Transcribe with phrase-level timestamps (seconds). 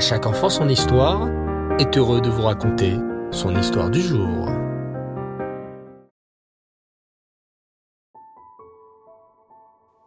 [0.00, 1.28] Chaque enfant son histoire
[1.78, 2.96] est heureux de vous raconter
[3.30, 4.48] son histoire du jour.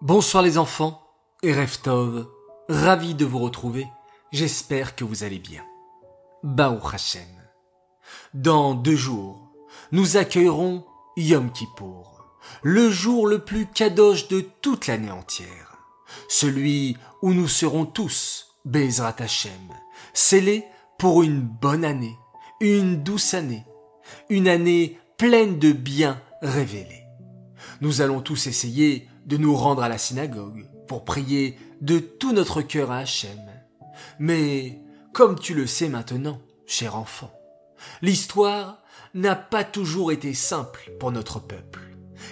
[0.00, 1.02] Bonsoir les enfants
[1.42, 2.26] et Reftov,
[2.70, 3.86] ravi de vous retrouver.
[4.32, 5.62] J'espère que vous allez bien.
[6.42, 7.28] Baou Hashem.
[8.32, 9.52] Dans deux jours,
[9.92, 10.86] nous accueillerons
[11.18, 12.24] Yom Kippour,
[12.62, 15.76] le jour le plus kadosh de toute l'année entière,
[16.28, 19.50] celui où nous serons tous Bezrat Hashem,
[20.14, 20.64] scellé
[20.98, 22.16] pour une bonne année,
[22.60, 23.66] une douce année,
[24.28, 27.04] une année pleine de biens révélés.
[27.80, 32.62] Nous allons tous essayer de nous rendre à la synagogue pour prier de tout notre
[32.62, 33.38] cœur à Hachem.
[34.18, 34.80] Mais,
[35.12, 37.32] comme tu le sais maintenant, cher enfant,
[38.00, 38.82] l'histoire
[39.14, 41.80] n'a pas toujours été simple pour notre peuple.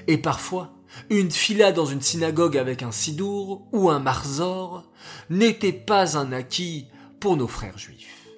[0.06, 0.72] Et parfois,
[1.08, 4.84] une fila dans une synagogue avec un sidour ou un marzor
[5.28, 6.86] n'était pas un acquis
[7.20, 8.28] pour nos frères juifs.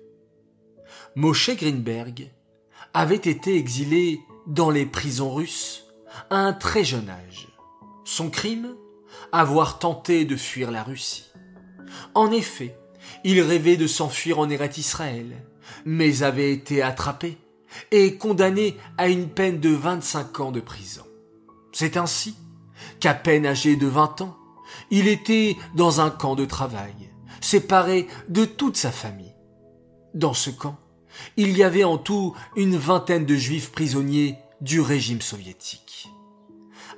[1.15, 2.31] Moshe Greenberg
[2.95, 5.85] avait été exilé dans les prisons russes
[6.31, 7.49] à un très jeune âge.
[8.05, 8.75] Son crime?
[9.31, 11.25] Avoir tenté de fuir la Russie.
[12.15, 12.77] En effet,
[13.25, 15.47] il rêvait de s'enfuir en Eret Israël,
[15.85, 17.39] mais avait été attrapé
[17.91, 21.05] et condamné à une peine de 25 ans de prison.
[21.73, 22.35] C'est ainsi
[23.01, 24.37] qu'à peine âgé de 20 ans,
[24.91, 29.35] il était dans un camp de travail, séparé de toute sa famille.
[30.15, 30.79] Dans ce camp,
[31.37, 36.09] il y avait en tout une vingtaine de juifs prisonniers du régime soviétique.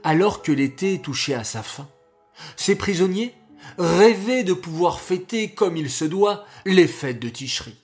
[0.03, 1.89] Alors que l'été touchait à sa fin,
[2.57, 3.35] ces prisonniers
[3.79, 7.81] rêvaient de pouvoir fêter comme il se doit les fêtes de Ticherie.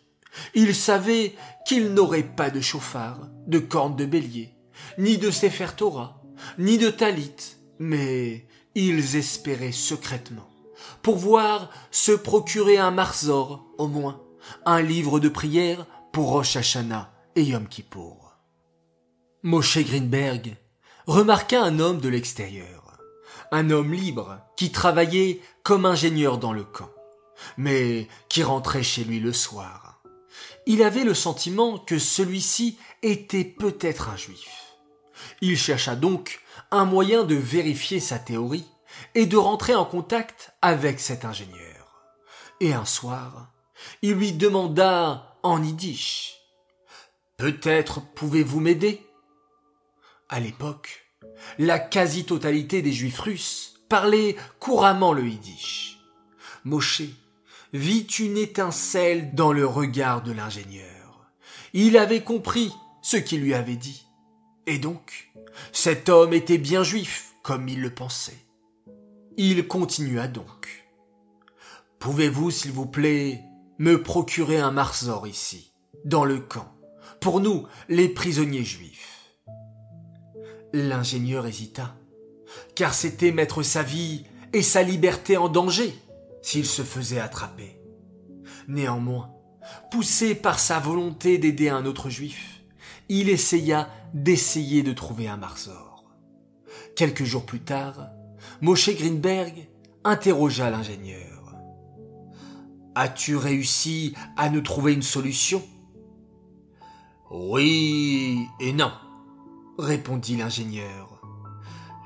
[0.54, 1.34] Ils savaient
[1.66, 4.54] qu'ils n'auraient pas de chauffard, de cornes de bélier,
[4.98, 6.22] ni de Sefer Torah,
[6.58, 10.50] ni de talit, mais ils espéraient secrètement
[11.02, 14.20] pouvoir se procurer un marzor, au moins,
[14.64, 18.36] un livre de prière pour Rosh Hashanah et Yom Kippour.
[19.42, 20.56] Moshe Greenberg
[21.06, 22.98] remarqua un homme de l'extérieur,
[23.52, 26.90] un homme libre qui travaillait comme ingénieur dans le camp,
[27.56, 30.02] mais qui rentrait chez lui le soir.
[30.66, 34.76] Il avait le sentiment que celui-ci était peut-être un juif.
[35.40, 36.40] Il chercha donc
[36.70, 38.66] un moyen de vérifier sa théorie
[39.14, 42.02] et de rentrer en contact avec cet ingénieur.
[42.60, 43.52] Et un soir,
[44.02, 46.36] il lui demanda en yiddish
[47.40, 49.06] Peut-être pouvez-vous m'aider?
[50.28, 51.06] À l'époque,
[51.58, 55.98] la quasi-totalité des juifs russes parlaient couramment le yiddish.
[56.64, 57.02] Moshe
[57.72, 61.30] vit une étincelle dans le regard de l'ingénieur.
[61.72, 64.06] Il avait compris ce qu'il lui avait dit.
[64.70, 65.32] Et donc,
[65.72, 68.46] cet homme était bien juif, comme il le pensait.
[69.36, 70.86] Il continua donc.
[71.98, 73.42] Pouvez-vous, s'il vous plaît,
[73.80, 75.72] me procurer un marzor ici,
[76.04, 76.72] dans le camp,
[77.20, 79.34] pour nous, les prisonniers juifs?
[80.72, 81.96] L'ingénieur hésita,
[82.76, 85.92] car c'était mettre sa vie et sa liberté en danger
[86.42, 87.82] s'il se faisait attraper.
[88.68, 89.34] Néanmoins,
[89.90, 92.59] poussé par sa volonté d'aider un autre juif,
[93.10, 96.04] il essaya d'essayer de trouver un marzor.
[96.94, 98.06] Quelques jours plus tard,
[98.60, 99.68] Moshe Greenberg
[100.04, 101.56] interrogea l'ingénieur.
[102.94, 105.60] As-tu réussi à nous trouver une solution?
[107.32, 108.92] Oui et non,
[109.76, 111.20] répondit l'ingénieur.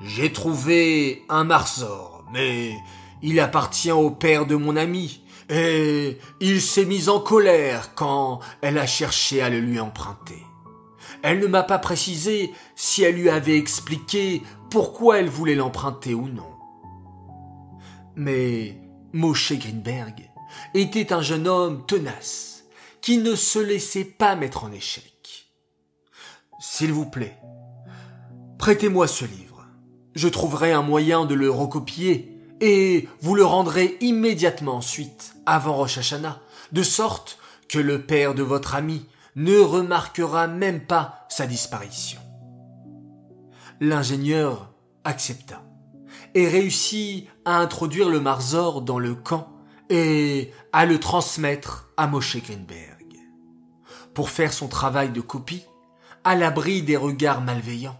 [0.01, 2.75] J'ai trouvé un marzor, mais
[3.21, 8.79] il appartient au père de mon ami, et il s'est mis en colère quand elle
[8.79, 10.41] a cherché à le lui emprunter.
[11.27, 16.27] Elle ne m'a pas précisé si elle lui avait expliqué pourquoi elle voulait l'emprunter ou
[16.27, 16.53] non.
[18.15, 18.77] Mais
[19.11, 20.29] Moshe Greenberg
[20.75, 22.65] était un jeune homme tenace,
[23.01, 25.49] qui ne se laissait pas mettre en échec.
[26.59, 27.39] S'il vous plaît,
[28.59, 29.65] prêtez-moi ce livre.
[30.13, 35.97] Je trouverai un moyen de le recopier et vous le rendrez immédiatement ensuite, avant Rosh
[35.97, 36.39] Hashanah,
[36.71, 42.21] de sorte que le père de votre ami ne remarquera même pas sa disparition.
[43.79, 44.73] L'ingénieur
[45.03, 45.61] accepta
[46.33, 49.49] et réussit à introduire le Marzor dans le camp
[49.89, 53.15] et à le transmettre à Moshe Greenberg.
[54.13, 55.65] Pour faire son travail de copie,
[56.23, 57.99] à l'abri des regards malveillants,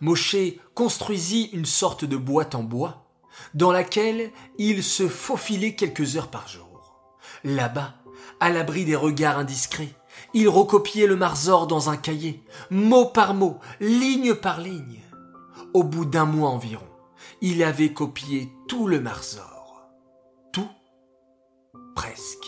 [0.00, 0.36] Moshe
[0.74, 3.06] construisit une sorte de boîte en bois
[3.54, 6.96] dans laquelle il se faufilait quelques heures par jour.
[7.44, 7.94] Là-bas,
[8.40, 9.94] à l'abri des regards indiscrets,
[10.32, 15.00] il recopiait le Marzor dans un cahier, mot par mot, ligne par ligne.
[15.72, 16.86] Au bout d'un mois environ,
[17.40, 19.88] il avait copié tout le Marzor.
[20.52, 20.68] Tout
[21.94, 22.46] Presque.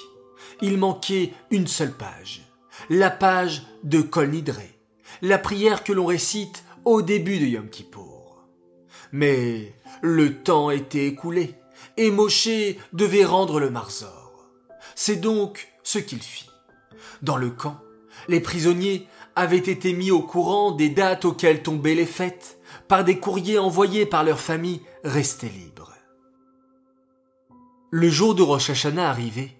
[0.63, 2.43] il manquait une seule page,
[2.89, 4.79] la page de Kol Nidré,
[5.23, 8.45] la prière que l'on récite au début de Yom Kippour.
[9.13, 11.55] Mais le temps était écoulé
[11.97, 12.49] et Moshe
[12.93, 14.45] devait rendre le marzor.
[14.95, 16.51] C'est donc ce qu'il fit.
[17.23, 17.79] Dans le camp,
[18.29, 22.59] les prisonniers avaient été mis au courant des dates auxquelles tombaient les fêtes
[22.89, 25.93] par des courriers envoyés par leurs familles restées libres.
[27.91, 29.57] Le jour de Rosh Hashanah arrivé,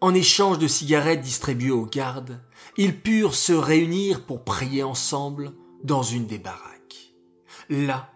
[0.00, 2.40] en échange de cigarettes distribuées aux gardes,
[2.76, 5.52] ils purent se réunir pour prier ensemble
[5.82, 7.14] dans une des baraques.
[7.68, 8.10] Là,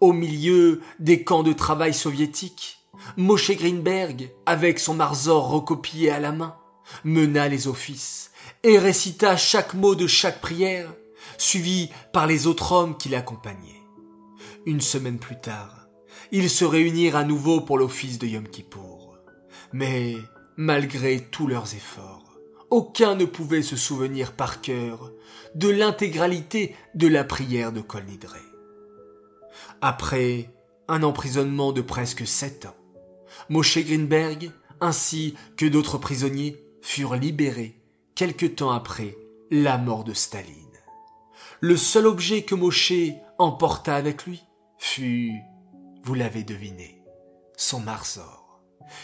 [0.00, 2.78] au milieu des camps de travail soviétiques,
[3.16, 6.56] Moshe Greenberg, avec son marzor recopié à la main,
[7.04, 8.30] mena les offices
[8.62, 10.92] et récita chaque mot de chaque prière,
[11.36, 13.82] suivi par les autres hommes qui l'accompagnaient.
[14.66, 15.88] Une semaine plus tard,
[16.32, 19.18] ils se réunirent à nouveau pour l'office de Yom Kippour.
[19.72, 20.16] Mais,
[20.56, 22.38] malgré tous leurs efforts,
[22.70, 25.12] aucun ne pouvait se souvenir par cœur
[25.54, 28.40] de l'intégralité de la prière de Kol Nidré.
[29.80, 30.50] Après
[30.88, 32.76] un emprisonnement de presque sept ans,
[33.48, 34.50] Moshe Greenberg,
[34.80, 37.78] ainsi que d'autres prisonniers, furent libérés
[38.14, 39.14] quelque temps après
[39.50, 40.54] la mort de Staline.
[41.60, 44.42] Le seul objet que Moshe emporta avec lui
[44.78, 45.34] fut,
[46.02, 47.04] vous l'avez deviné,
[47.58, 48.62] son marzor.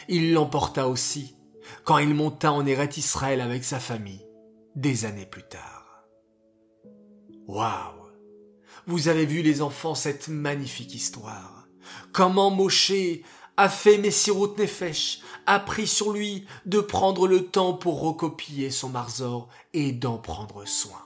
[0.08, 1.36] Il l'emporta aussi
[1.84, 4.26] quand il monta en Eret Israël avec sa famille
[4.74, 6.06] des années plus tard.
[7.46, 8.08] Waouh
[8.86, 11.68] Vous avez vu les enfants cette magnifique histoire.
[12.12, 12.92] Comment Moshe
[13.56, 18.88] a fait Messirut Nefesh, a pris sur lui de prendre le temps pour recopier son
[18.88, 20.98] marzor et d'en prendre soin.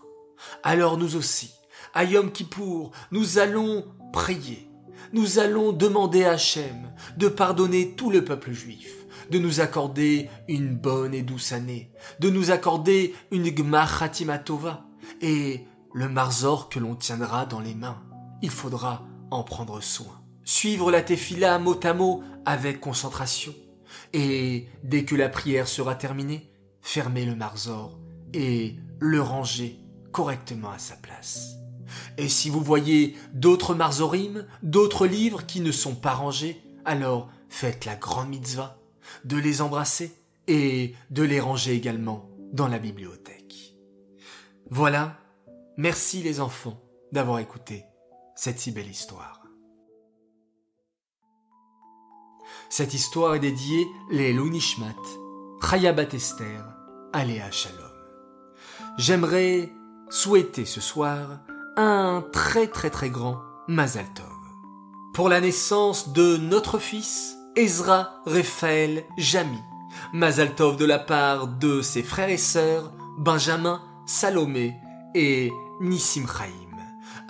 [0.62, 1.52] Alors nous aussi,
[1.94, 4.70] à Yom Kippour, nous allons prier.
[5.12, 10.74] Nous allons demander à Hachem de pardonner tout le peuple juif, de nous accorder une
[10.74, 11.90] bonne et douce année,
[12.20, 14.10] de nous accorder une Gmar
[14.44, 14.84] Tova
[15.22, 15.64] et
[15.94, 18.02] le marzor que l'on tiendra dans les mains.
[18.42, 20.22] Il faudra en prendre soin.
[20.48, 23.54] Suivre la tefila mot à mot avec concentration.
[24.14, 26.50] Et dès que la prière sera terminée,
[26.80, 27.98] fermer le marzor
[28.32, 29.78] et le ranger
[30.10, 31.56] correctement à sa place.
[32.16, 37.84] Et si vous voyez d'autres marzorim, d'autres livres qui ne sont pas rangés, alors faites
[37.84, 38.78] la grande mitzvah
[39.26, 40.16] de les embrasser
[40.46, 43.74] et de les ranger également dans la bibliothèque.
[44.70, 45.18] Voilà,
[45.76, 46.80] merci les enfants
[47.12, 47.84] d'avoir écouté
[48.34, 49.37] cette si belle histoire.
[52.70, 54.94] Cette histoire est dédiée les Lunishmat,
[55.62, 56.66] Chayabat Esther,
[57.14, 57.78] Aléa Shalom.
[58.98, 59.72] J'aimerais
[60.10, 61.40] souhaiter ce soir
[61.76, 63.38] un très très très grand
[63.68, 64.26] Mazal Tov.
[65.14, 69.58] Pour la naissance de notre fils, Ezra Raphaël Jami.
[70.12, 74.76] Mazal Tov de la part de ses frères et sœurs, Benjamin, Salomé
[75.14, 75.50] et
[75.80, 76.52] Nissim Chaim.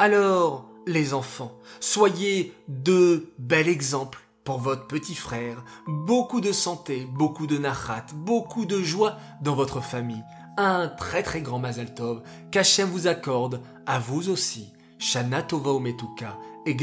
[0.00, 7.46] Alors, les enfants, soyez de bel exemple pour votre petit frère, beaucoup de santé, beaucoup
[7.46, 10.24] de nachat, beaucoup de joie dans votre famille,
[10.56, 16.38] un très très grand Mazal Tov qu'Hachem vous accorde, à vous aussi, Shana Tova Ometuka
[16.64, 16.74] et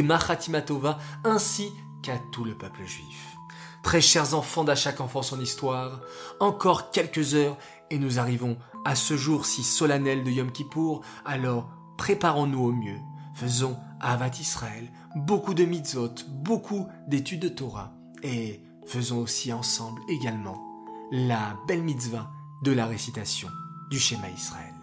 [0.63, 1.71] Tova, ainsi
[2.03, 3.35] qu'à tout le peuple juif.
[3.81, 6.01] Très chers enfants d'à chaque enfant son histoire,
[6.39, 7.57] encore quelques heures
[7.89, 11.67] et nous arrivons à ce jour si solennel de Yom Kippour, alors
[11.98, 13.00] préparons-nous au mieux,
[13.34, 17.93] faisons Avat Israël, beaucoup de mitzvot, beaucoup d'études de Torah,
[18.24, 20.62] et faisons aussi ensemble également
[21.12, 22.29] la belle mitzvah
[22.63, 23.50] de la récitation
[23.89, 24.75] du schéma Israël.